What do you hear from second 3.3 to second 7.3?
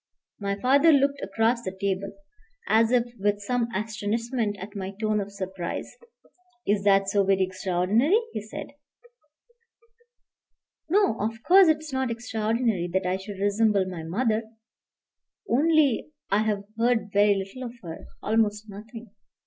some astonishment at my tone of surprise. "Is that so